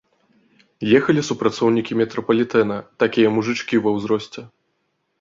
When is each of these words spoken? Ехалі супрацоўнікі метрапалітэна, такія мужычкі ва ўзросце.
Ехалі 0.99 1.21
супрацоўнікі 1.29 1.99
метрапалітэна, 2.01 2.81
такія 3.07 3.27
мужычкі 3.39 3.75
ва 3.87 3.99
ўзросце. 4.01 4.41